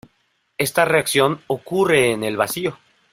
[0.57, 2.79] Esta reacción ocurre en el vacío.